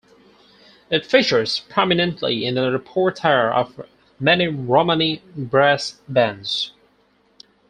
[0.89, 3.85] It features prominently in the repertoire of
[4.19, 6.71] many Romani brass bands.